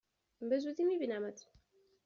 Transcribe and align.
به 0.49 0.57
زودی 0.59 0.83
می 0.83 0.97
بینمت! 0.99 1.47